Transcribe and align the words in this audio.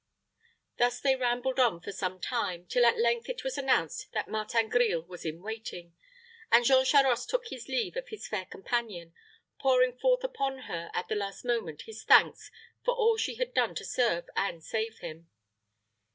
Thus 0.79 0.99
they 0.99 1.15
rambled 1.15 1.59
on 1.59 1.79
for 1.79 1.91
some 1.91 2.19
time, 2.19 2.65
till 2.65 2.87
at 2.87 2.97
length 2.97 3.29
it 3.29 3.43
was 3.43 3.55
announced 3.55 4.11
that 4.13 4.27
Martin 4.27 4.67
Grille 4.67 5.03
was 5.03 5.23
in 5.25 5.43
waiting; 5.43 5.93
and 6.51 6.65
Jean 6.65 6.83
Charost 6.85 7.29
took 7.29 7.49
his 7.49 7.67
leave 7.67 7.95
of 7.95 8.07
his 8.07 8.27
fair 8.27 8.45
companion, 8.47 9.13
pouring 9.59 9.95
forth 9.95 10.23
upon 10.23 10.61
her 10.61 10.89
at 10.95 11.07
the 11.07 11.13
last 11.13 11.45
moment 11.45 11.83
his 11.83 12.03
thanks 12.03 12.49
for 12.83 12.95
all 12.95 13.15
she 13.15 13.35
had 13.35 13.53
done 13.53 13.75
to 13.75 13.85
serve 13.85 14.27
and 14.35 14.63
save 14.63 14.97
him. 15.01 15.29